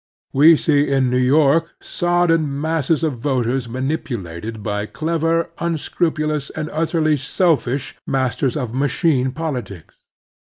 [0.33, 6.71] We see in New York sodden masses of voters manipu lated by clever, unscrupulous, and
[6.73, 9.93] utterly selfish masters of machine politics.